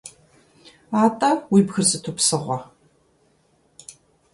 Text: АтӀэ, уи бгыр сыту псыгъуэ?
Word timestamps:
АтӀэ, 1.03 1.31
уи 1.51 1.61
бгыр 1.67 1.85
сыту 1.89 2.15
псыгъуэ? 2.17 2.57